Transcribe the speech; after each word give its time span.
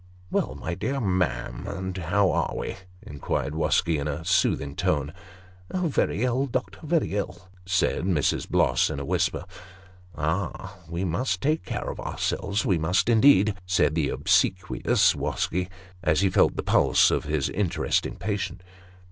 "Well, 0.31 0.55
my 0.55 0.73
dear 0.73 0.99
ma'am, 0.99 1.67
and 1.67 1.95
how 1.95 2.31
are 2.31 2.55
we?" 2.57 2.75
inquired 3.05 3.53
Wosky, 3.53 3.99
in 3.99 4.07
a 4.07 4.25
soothing 4.25 4.75
tone." 4.75 5.13
Very 5.71 6.23
ill, 6.23 6.47
doctor 6.47 6.79
very 6.81 7.13
ill," 7.15 7.47
said 7.67 8.03
Mrs. 8.05 8.49
Bloss, 8.49 8.89
in 8.89 8.99
a 8.99 9.05
whisper." 9.05 9.45
Ah! 10.17 10.73
we 10.89 11.05
must 11.05 11.39
take 11.39 11.63
cafe 11.65 11.85
of 11.87 11.99
ourselves; 11.99 12.65
we 12.65 12.79
must, 12.79 13.09
indeed," 13.09 13.53
said 13.67 13.93
the 13.93 14.09
obsequious 14.09 15.13
Wosky, 15.13 15.69
as 16.01 16.21
he 16.21 16.31
felt 16.31 16.55
the 16.55 16.63
pulse 16.63 17.11
of 17.11 17.25
his 17.25 17.47
interesting 17.51 18.15
patient. 18.15 18.63